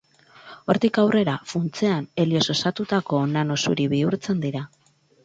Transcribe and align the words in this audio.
Hortik 0.73 0.95
aurrera, 1.01 1.35
funtsean 1.51 2.07
helioz 2.23 2.45
osatutako 2.53 3.21
nano 3.35 3.59
zuri 3.67 3.87
bihurtzen 3.93 4.41
dira. 4.49 4.65